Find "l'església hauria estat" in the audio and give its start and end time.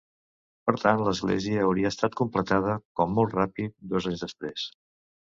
1.07-2.15